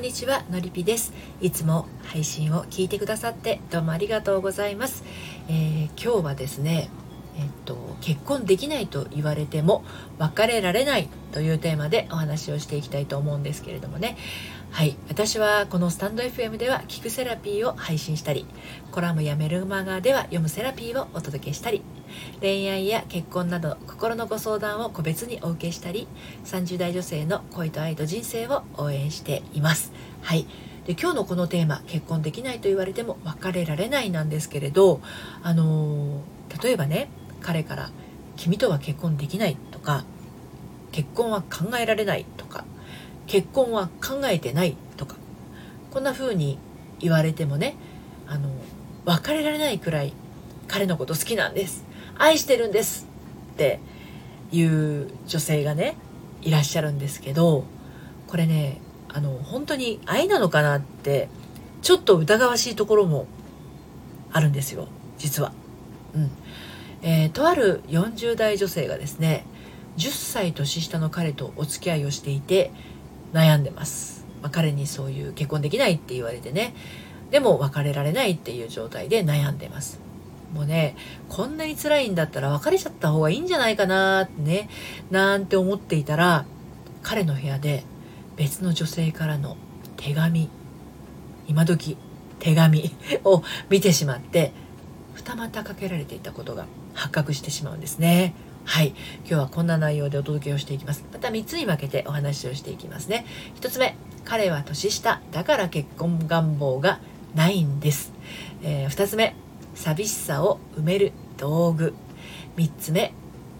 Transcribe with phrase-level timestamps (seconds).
[0.00, 1.12] んにちはのりぴです。
[1.42, 5.04] いつも配信を聞いてくださってどうもありがとうございます、
[5.48, 6.88] えー、今日はですね
[7.36, 9.84] えっと、結婚できないと言われても
[10.18, 14.16] 別れられないというテーマでお話をしていきたいと思うんですけれどもね。
[14.70, 14.96] はい。
[15.08, 18.46] 私はこのスタンド FM では聞くセラピーを配信したり
[18.92, 21.82] コラムやメルマガでは読むセラピーをお届けしたり
[22.40, 26.06] 恋愛や結婚など心のご相談を個別にお受けしたり
[26.44, 29.92] 30代女性の恋と愛と人生を応援しています。
[30.22, 30.46] はい。
[30.86, 35.00] で今日のこのテーマ結婚できないと言われても別れられないなんですけれど
[35.42, 36.22] あの
[36.62, 37.90] 例えばね彼から
[38.36, 40.04] 「君とは結婚できない」とか
[40.92, 42.64] 「結婚は考えられない」とか
[43.26, 45.16] 「結婚は考えてない」とか
[45.90, 46.58] こんな風に
[47.00, 47.76] 言われてもね
[48.26, 48.50] あの
[49.04, 50.12] 別れられないくらい
[50.68, 51.84] 彼のこと好きなんです
[52.16, 53.06] 愛してるんです
[53.54, 53.80] って
[54.52, 55.96] いう女性がね
[56.42, 57.64] いらっしゃるんですけど
[58.26, 61.28] これねあの本当に愛なのかなって
[61.82, 63.26] ちょっと疑わしいところも
[64.32, 64.86] あるんですよ
[65.18, 65.52] 実は。
[66.14, 66.30] うん
[67.02, 69.46] えー、とある40代女性がですね
[69.96, 72.70] 10歳年下の彼とお付き合いをしていて
[73.32, 76.74] 悩んでます、まあ、彼にそういう結婚できないって言われてね
[77.30, 80.00] でも別れられないっていう状態で悩んでます。
[80.52, 80.96] もうね
[81.28, 84.68] こんなに辛いんだったら別れちゃった方がいいんじゃないかなってね
[85.08, 86.44] なんて思っていたら
[87.02, 87.84] 彼の部屋で
[88.36, 89.56] 別の女性からの
[89.96, 90.48] 手紙
[91.46, 91.96] 今時
[92.40, 92.90] 手紙
[93.24, 94.52] を見てしまって
[95.14, 98.34] 二股かけられていたことが発覚してしまうんですね。
[98.64, 98.94] はい。
[99.20, 101.04] 今日はこんな内容でお届けをしていきます。
[101.12, 103.26] また3つに分けてお話をしていきますね。
[103.60, 107.00] 1つ目、彼は年下、だから結婚願望が
[107.34, 108.12] ないんです。
[108.62, 109.34] えー、2つ目、
[109.74, 111.94] 寂しさを埋める道具。
[112.56, 113.12] 3つ目、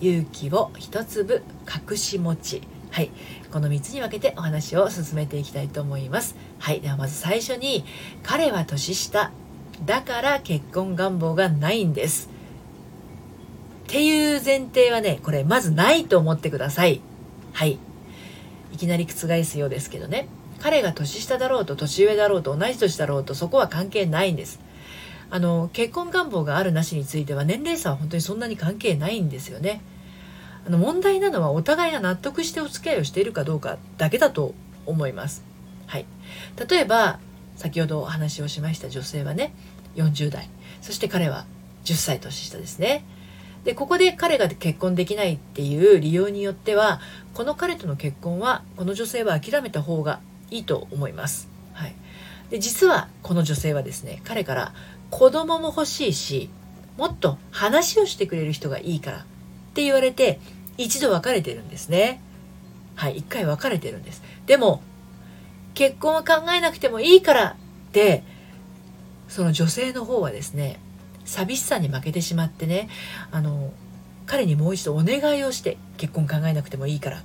[0.00, 1.42] 勇気を一粒
[1.90, 2.62] 隠し持ち。
[2.90, 3.10] はい。
[3.52, 6.36] この3つに分けてお話を進めていきたいと思います。
[6.58, 6.80] はい。
[6.80, 7.84] ではまず最初に、
[8.22, 9.30] 彼は年下。
[9.84, 12.28] だから結婚願望がないんです。
[13.88, 17.00] っていう前提はね、これまずないと思ってください。
[17.54, 17.78] はい。
[18.70, 20.28] いきなり覆すようですけどね。
[20.60, 24.60] 彼が年下だろうと年上だろうと同じ年だろうとそこは関係ないんです。
[25.30, 29.80] あの、結婚願望があるなしについては年齢差は本当にそんなに関係ないんですよね。
[30.66, 34.52] あの問題なのはお互いが納得してお付き合いをしているかどうかだけだと
[34.84, 35.42] 思います。
[35.86, 36.04] はい。
[36.68, 37.20] 例えば、
[37.56, 39.54] 先ほどお話をしました女性はね、
[39.96, 40.50] 40代。
[40.82, 41.46] そして彼は
[41.86, 43.06] 10歳年下ですね。
[43.64, 47.00] でここで彼が結婚できないっていう理由によっては
[47.34, 50.20] この彼との結婚はこの女性は諦めた方が
[50.50, 51.48] いいと思います。
[51.72, 51.94] はい、
[52.50, 54.72] で実はこの女性はですね彼から
[55.10, 56.50] 子供も欲しいし
[56.96, 59.20] もっと話をしてくれる人がいいからっ
[59.74, 60.40] て言われて
[60.76, 62.20] 一度別れてるんですね。
[62.94, 64.22] はい、一回別れてるんです。
[64.46, 64.82] でも
[65.74, 67.56] 結婚は考えなくてもいいから
[67.88, 68.24] って
[69.28, 70.80] その女性の方はですね
[71.28, 72.88] 寂しさに負けてしまってね
[73.30, 73.72] あの
[74.26, 77.22] 彼にもう一度お願いをして結婚考えなくてもいいから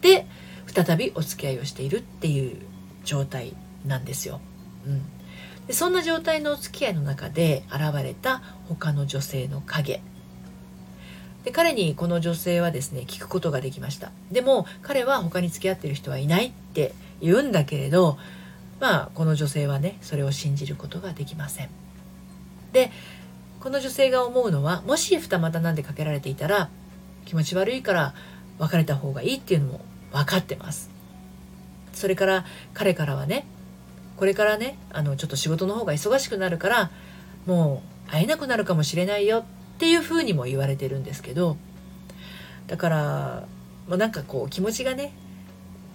[0.00, 0.26] で
[0.66, 2.56] 再びお付き合いをしているっていう
[3.04, 3.54] 状態
[3.84, 4.40] なんですよ。
[4.86, 5.02] うん、
[5.66, 10.00] でそんな状態のお付き合いの中で現れた他の女性の影。
[11.44, 14.12] で彼にこの女性はですね聞くことができました。
[14.30, 18.18] でも彼は他に付き合ってる人はいないって言うんだけれど
[18.80, 21.70] まあこの女性はねそれを信じることができません。
[22.72, 22.90] で
[23.62, 26.68] この女性が思うのはもし二股なんでかけられていたら
[27.26, 28.12] 気持ち悪いから
[28.58, 29.80] 別れた方がいいっていうのも
[30.12, 30.90] 分かってます
[31.92, 33.46] それから彼からはね
[34.16, 36.90] これからねあのちょっと仕事の方が忙しくなるから
[37.46, 39.44] もう会えなくなるかもしれないよっ
[39.78, 41.56] ていうふうにも言われてるんですけど
[42.66, 43.46] だから
[43.86, 45.14] もうなんかこう気持ちがね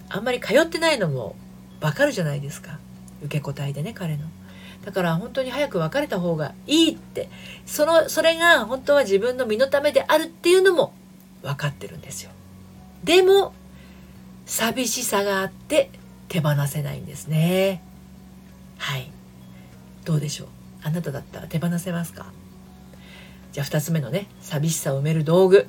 [0.08, 1.36] あんまり通ってないのも
[1.82, 2.78] わかるじゃないですか
[3.22, 4.24] 受け答えでね彼の。
[4.88, 7.28] だから本当に早く別れた方がいいって
[7.66, 10.94] そのそれが本当は自分の身のためであるっていうのも
[11.42, 12.30] 分かってるんですよ。
[13.04, 13.52] でも
[14.46, 15.90] 寂しさがあって
[16.28, 17.82] 手放せないんですね。
[18.78, 19.10] はい。
[20.06, 20.48] どうでしょう？
[20.84, 22.32] あなただったら手放せますか？
[23.52, 25.66] じゃあ2つ目のね寂しさを埋める道具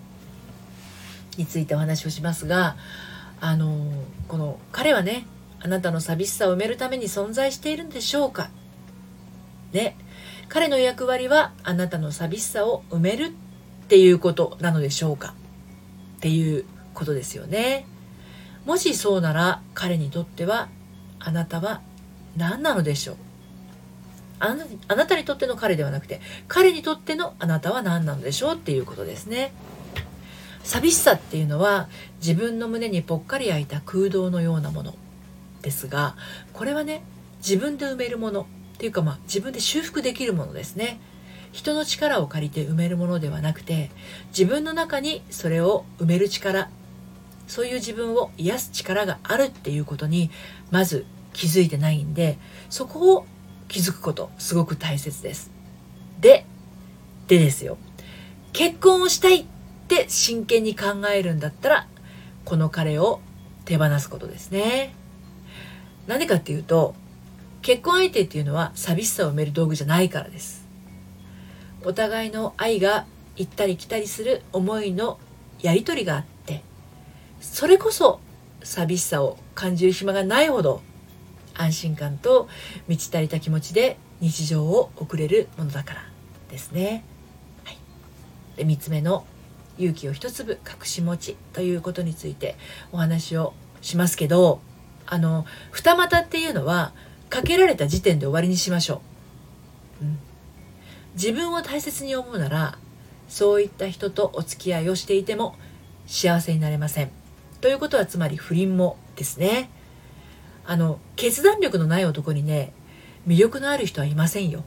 [1.36, 2.77] についてお話をしますが
[3.42, 3.92] あの
[4.30, 5.25] この彼はね
[5.60, 8.50] あなたの寂しさを埋めるために存在しているんでしょうか？
[9.71, 9.98] ね
[10.48, 13.30] 彼の役割はあなたの寂しさを埋めるっ
[13.88, 15.36] ていうことなのでしょうか
[16.18, 17.88] っていうことですよね。
[18.66, 20.69] もしそうなら彼にとっては
[21.19, 21.81] あなたは
[22.36, 23.16] 何なのでしょう。
[24.39, 29.51] あなあなたにとっての彼ではなくて彼にとってのあなたは何なのでしょうっていうことですね。
[30.63, 31.89] 寂しさっていうのは
[32.22, 34.94] 自分の胸にぽっかり開いた空洞のようなもの
[35.62, 36.15] ですが
[36.54, 37.01] これはね
[37.38, 38.48] 自分で埋めるもの。
[38.80, 41.02] っていうかまあ自分で修復できるものですね。
[41.52, 43.92] 人の力を借りて埋めるものではなくて
[44.30, 46.70] 自分の中にそれを埋める力
[47.46, 50.31] そういう自分を癒す力があるっていうことに
[50.72, 52.38] まず気づいてないんで
[52.70, 53.26] そこを
[53.68, 55.52] 気づくことすごく大切です。
[56.22, 56.46] で
[57.28, 57.78] でですよ。
[58.54, 59.46] 結婚をしたいっ
[59.90, 61.88] て真剣に考えるんだったら
[62.46, 63.20] この彼を
[63.66, 64.94] 手放すことですね。
[66.08, 66.96] なんでかっていうと
[67.62, 70.68] 結婚相手っていうのは寂しさを埋める道具じゃないからです
[71.84, 75.18] お互いの愛が行ったり来たりする思いの
[75.62, 76.64] やり取りがあって
[77.40, 78.20] それこそ
[78.64, 80.82] 寂しさを感じる暇がないほど
[81.56, 82.48] 安心感と
[82.88, 86.02] 満ち足りた気持ちで日常を送れるものだから
[86.50, 87.04] ですね。
[87.64, 87.78] はい、
[88.58, 89.26] で3つ目の
[89.78, 92.58] 勇気を一粒隠し持ちということについて
[92.92, 94.60] お話をしますけど
[95.06, 96.94] あの二股っていうのは
[97.30, 99.02] かけられた時点で終わりにしましょ
[100.02, 100.20] う、うん、
[101.14, 102.78] 自分を大切に思うなら
[103.28, 105.56] そういった人とお付き合いをしていても
[106.08, 107.12] 幸せになれません。
[107.62, 109.70] ということはつまり不倫もですね。
[110.66, 112.74] あの決断力のない男にね
[113.28, 114.64] 魅力のある人はいませんよ。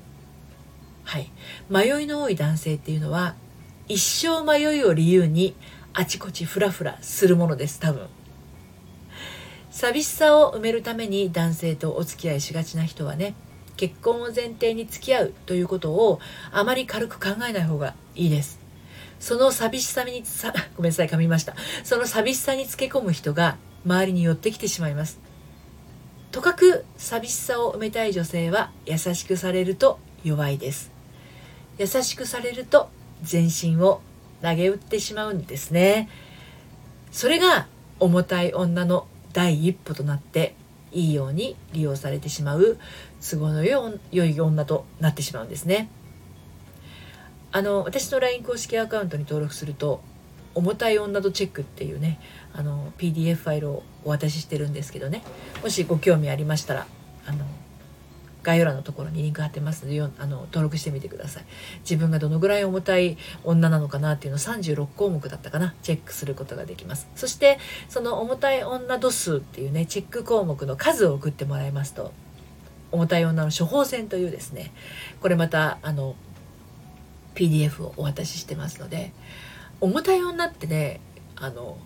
[1.02, 1.30] はい。
[1.68, 3.34] 迷いの多い男性っていうのは
[3.88, 5.56] 一生迷いを理由に
[5.92, 8.06] あちこちフラフラするものです多分。
[9.72, 13.34] 寂しさを埋めるために男性とお付き合いしがちな人はね
[13.78, 16.20] 結婚を前提に付き合うということを
[16.52, 18.60] あまり軽く考えない方がいいです。
[19.18, 21.56] その寂しさにさ ごめんなさい噛みました。
[21.84, 25.18] その寂しさにつけ込む人が周りに寄ってきてしまいます。
[26.32, 30.92] とかく寂しさを埋めたい女性は優しくされると弱いです。
[31.78, 32.90] 優しくされると
[33.22, 34.02] 全身を
[34.42, 36.10] 投げ打ってしまうんですね。
[37.10, 37.66] それが
[38.00, 40.54] 重たい女の第一歩となって
[40.92, 42.78] いいように利用されてしまう
[43.20, 45.88] 都合の良い女となってしまうんですね。
[47.50, 50.00] あの私の LINE 公式アカウントに登録すると
[50.54, 52.18] 「重たい女とチェック」っていうね
[52.54, 55.22] あの PDF ファイルをお渡ししてるんですけどね
[55.62, 56.86] もしご興味ありましたら
[57.26, 57.44] あの
[58.42, 61.44] 概要欄のところにリンク貼ってますのであの登録してみてください。
[61.80, 65.74] 自分がどのぐらい重たい女なのかなっていうのを36項目だったかな。
[65.82, 67.08] チェックすることができます。
[67.14, 67.58] そして
[67.88, 72.12] その重たい女度数っていうねチェック項目の数を送ってもらいますと
[72.90, 74.72] 重たい女の処方箋というですね
[75.20, 76.14] これまたあの
[77.34, 79.12] PDF をお渡ししてますので
[79.80, 81.00] 重たい女ってね
[81.36, 81.78] あの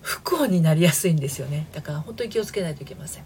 [0.00, 1.68] 不幸になりやすいんですよね。
[1.72, 3.24] だから本当に気をつけないといけません。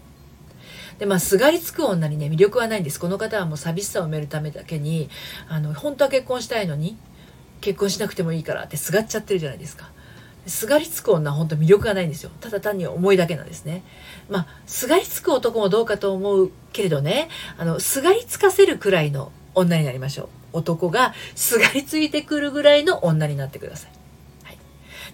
[0.99, 2.99] でまあすがりつく女にね魅力はないんです。
[2.99, 5.09] この方はもう寂しさを埋めるためだけに
[5.47, 6.97] あの本当は結婚したいのに
[7.61, 9.91] 結婚しなくてもいいからってすがっちゃってるじゃないですか。
[10.47, 12.31] すがりつく女は本当魅力がないんですよ。
[12.39, 13.83] ただ単に重いだけなんですね。
[14.29, 20.29] まあすがりつく男もどうかと思うけれどねあのすがりつかせるくらいの女になりましょう。
[20.53, 23.96] 男がすがりついてくるぐらいの女になってください。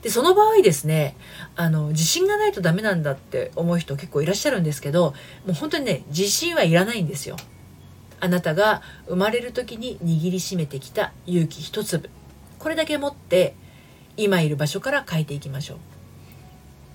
[0.03, 1.15] でその場合ですね
[1.55, 5.13] あの自信がないとダメなんだって思う人結構いらっしゃるんですけど
[5.45, 7.37] もう本当にね自信はいらないんですよ。
[8.19, 12.09] あなたが生まれる時に握りしめてきた勇気一粒。
[12.59, 13.55] これだけ持って
[14.15, 15.77] 今いる場所から変えていきましょう。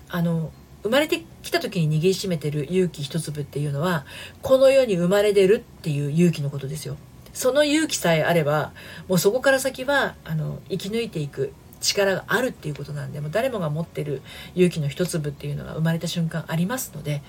[0.09, 0.51] あの
[0.83, 4.05] 生まれてきた時に握りしめてる勇気一粒っていうのは
[4.41, 6.95] この世に生まれ出るっていう勇気のことですよ。
[7.33, 8.71] その勇気さえあれば
[9.07, 11.53] もうそこから先はあの生き抜いていく。
[11.81, 14.21] 力があるっていうことなんでも誰もが持ってる
[14.55, 17.21] 勇気の一粒っていうのが生まれた瞬間ありますので、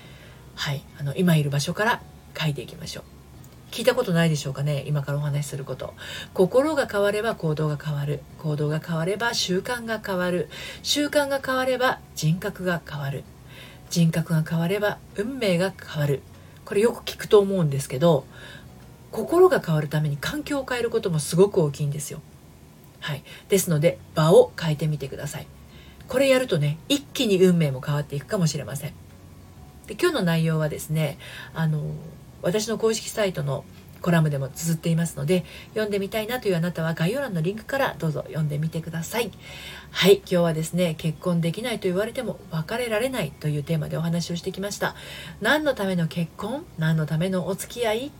[0.55, 2.01] はい、あの今いる場所から
[2.37, 3.03] 書いていきましょう。
[3.71, 5.93] 聞いたことないでしょうかね今からお話しすること。
[6.33, 8.19] 心が変われば行動が変わる。
[8.37, 10.49] 行動が変われば習慣が変わる。
[10.83, 13.23] 習慣が変われば人格が変わる。
[13.89, 16.21] 人格が変われば運命が変わる。
[16.65, 18.25] これよく聞くと思うんですけど
[19.11, 22.21] 心が変わるために環境を変えることもすごく大きいんですよ。
[23.01, 25.47] はい、ですので場を変えてみてください。
[26.07, 28.93] これやるとね一気に運命も変わっていくかもしれません。
[29.87, 31.17] で今日の内容はですね
[31.53, 31.81] あの
[32.41, 33.65] 私の公式サイトの
[34.01, 39.31] コラムでも綴っていますので読んでみたいなというあなたは概要欄のリンクからどうぞ読んでみてください。
[39.91, 40.17] はい。
[40.17, 44.95] 今日はですね結婚できないと言われても別れられないというテーマでお話をしてきました。
[45.39, 46.65] 何のための結婚？
[46.77, 48.11] 何のためのお付き合い？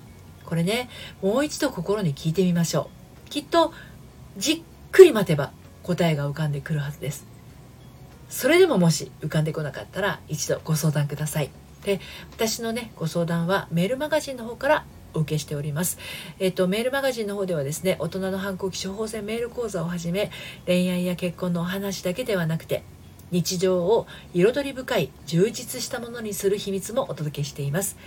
[0.46, 0.90] これね
[1.22, 2.90] もう一度心に聞いてみましょ
[3.28, 3.30] う。
[3.30, 3.74] きっと
[4.38, 4.62] じっ
[4.92, 5.52] くり待てば
[5.84, 7.26] 答えが浮かんでくるはずです。
[8.30, 11.50] それでももし浮かんでこなかったら一度ご相談ください。
[11.84, 12.00] で
[12.32, 15.98] 私のねご相談はメールマガジンの方からお受けしております。
[16.40, 20.32] えっ、と、メールマガジンの方ではですね、大人の反抗期処方箋メール講座をはじめ、
[20.66, 22.84] 恋愛や結婚のお話だけではなくて、
[23.32, 27.98] 日常を彩り深い充実したものにする秘密もお届けしています。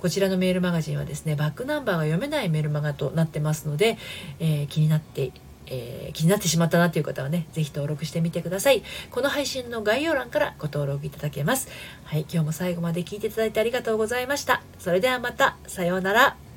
[0.00, 3.98] こちらのメールマガジンはですねバックナンバーが読めないメールマガとなってますので、
[4.38, 5.32] えー、気になって
[5.70, 8.82] えー、気になってしまったなという方はね、ぜひ登録してみてください。
[9.10, 11.68] この配信の概要欄からご登録いただけます。
[12.04, 14.62] はい、今日も最後まで聞いていただいてありがとうございました。
[14.78, 16.47] それではまた、さようなら。